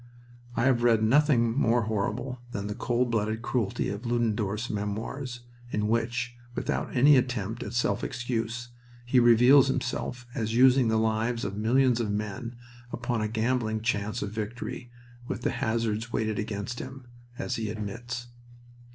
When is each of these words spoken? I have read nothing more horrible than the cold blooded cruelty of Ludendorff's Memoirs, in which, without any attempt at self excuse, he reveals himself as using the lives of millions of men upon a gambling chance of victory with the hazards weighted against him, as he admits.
I 0.55 0.63
have 0.63 0.81
read 0.81 1.03
nothing 1.03 1.55
more 1.55 1.83
horrible 1.83 2.41
than 2.53 2.65
the 2.65 2.73
cold 2.73 3.11
blooded 3.11 3.43
cruelty 3.43 3.87
of 3.89 4.03
Ludendorff's 4.03 4.67
Memoirs, 4.67 5.41
in 5.69 5.87
which, 5.87 6.35
without 6.55 6.95
any 6.97 7.17
attempt 7.17 7.61
at 7.61 7.73
self 7.73 8.03
excuse, 8.03 8.69
he 9.05 9.19
reveals 9.19 9.67
himself 9.67 10.25
as 10.33 10.55
using 10.55 10.87
the 10.87 10.97
lives 10.97 11.45
of 11.45 11.55
millions 11.55 11.99
of 11.99 12.09
men 12.09 12.55
upon 12.91 13.21
a 13.21 13.27
gambling 13.27 13.81
chance 13.81 14.23
of 14.23 14.31
victory 14.31 14.89
with 15.27 15.43
the 15.43 15.51
hazards 15.51 16.11
weighted 16.11 16.39
against 16.39 16.79
him, 16.79 17.05
as 17.37 17.57
he 17.57 17.69
admits. 17.69 18.25